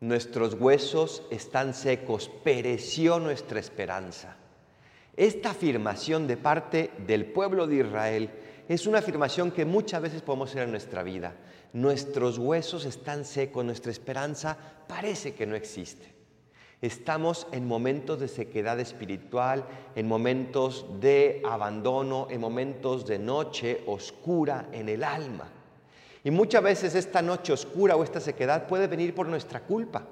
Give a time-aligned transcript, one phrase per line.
[0.00, 4.36] Nuestros huesos están secos, pereció nuestra esperanza.
[5.16, 8.30] Esta afirmación de parte del pueblo de Israel
[8.68, 11.34] es una afirmación que muchas veces podemos hacer en nuestra vida.
[11.72, 14.56] Nuestros huesos están secos, nuestra esperanza
[14.88, 16.14] parece que no existe.
[16.82, 19.64] Estamos en momentos de sequedad espiritual,
[19.94, 25.48] en momentos de abandono, en momentos de noche oscura en el alma.
[26.24, 30.06] Y muchas veces esta noche oscura o esta sequedad puede venir por nuestra culpa.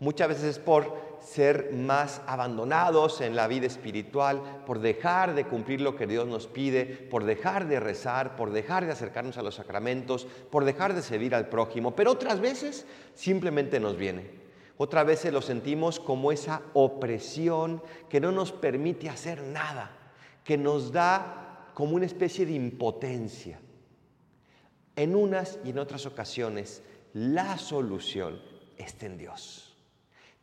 [0.00, 5.82] Muchas veces es por ser más abandonados en la vida espiritual, por dejar de cumplir
[5.82, 9.56] lo que Dios nos pide, por dejar de rezar, por dejar de acercarnos a los
[9.56, 11.94] sacramentos, por dejar de servir al prójimo.
[11.94, 14.30] Pero otras veces simplemente nos viene.
[14.78, 19.90] Otras veces lo sentimos como esa opresión que no nos permite hacer nada,
[20.44, 23.58] que nos da como una especie de impotencia.
[24.98, 28.42] En unas y en otras ocasiones, la solución
[28.76, 29.76] está en Dios.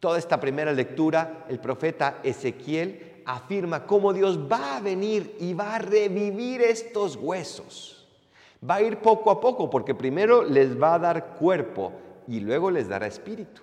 [0.00, 5.76] Toda esta primera lectura, el profeta Ezequiel afirma cómo Dios va a venir y va
[5.76, 8.08] a revivir estos huesos.
[8.68, 11.92] Va a ir poco a poco porque primero les va a dar cuerpo
[12.26, 13.62] y luego les dará espíritu.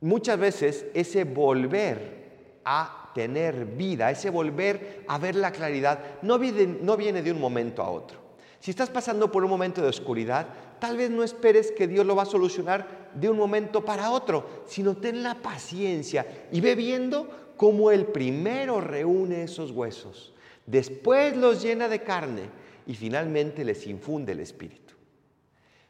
[0.00, 6.78] Muchas veces ese volver a tener vida, ese volver a ver la claridad, no viene,
[6.82, 8.29] no viene de un momento a otro.
[8.60, 10.46] Si estás pasando por un momento de oscuridad,
[10.78, 14.64] tal vez no esperes que Dios lo va a solucionar de un momento para otro,
[14.66, 20.34] sino ten la paciencia y ve viendo cómo el primero reúne esos huesos,
[20.66, 22.42] después los llena de carne
[22.86, 24.94] y finalmente les infunde el espíritu.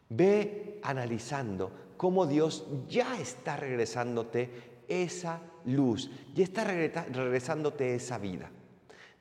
[0.08, 4.50] Ve analizando cómo Dios ya está regresándote
[4.88, 8.50] esa luz, ya está regresándote esa vida.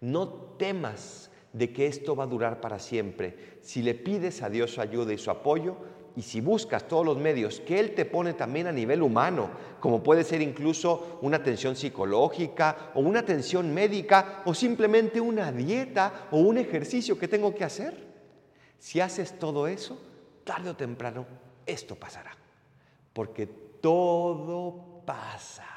[0.02, 3.58] No temas de que esto va a durar para siempre.
[3.61, 5.78] Si le pides a Dios su ayuda y su apoyo,
[6.16, 10.03] y si buscas todos los medios que Él te pone también a nivel humano, como
[10.03, 16.39] puede ser incluso una atención psicológica o una atención médica o simplemente una dieta o
[16.39, 18.08] un ejercicio que tengo que hacer,
[18.80, 19.98] si haces todo eso,
[20.43, 21.26] tarde o temprano
[21.65, 22.36] esto pasará.
[23.14, 25.67] Porque todo pasa.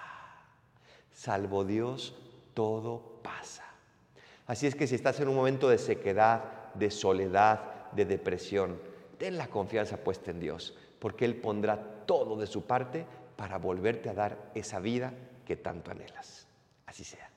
[1.12, 2.16] Salvo Dios,
[2.54, 3.61] todo pasa.
[4.46, 8.78] Así es que si estás en un momento de sequedad, de soledad, de depresión,
[9.18, 14.08] ten la confianza puesta en Dios, porque Él pondrá todo de su parte para volverte
[14.08, 15.12] a dar esa vida
[15.46, 16.46] que tanto anhelas.
[16.86, 17.30] Así sea.